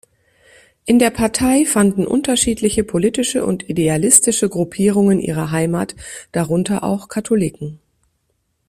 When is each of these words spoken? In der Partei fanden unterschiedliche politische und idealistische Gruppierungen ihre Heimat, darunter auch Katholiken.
In 0.85 0.97
der 0.97 1.11
Partei 1.11 1.63
fanden 1.63 2.07
unterschiedliche 2.07 2.83
politische 2.83 3.45
und 3.45 3.69
idealistische 3.69 4.49
Gruppierungen 4.49 5.19
ihre 5.19 5.51
Heimat, 5.51 5.95
darunter 6.31 6.83
auch 6.83 7.07
Katholiken. 7.07 7.77